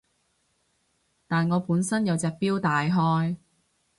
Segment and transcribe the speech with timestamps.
[1.27, 3.37] 但我本身有隻錶戴開